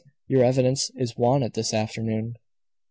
[0.27, 2.37] Your evidence is wanted this afternoon."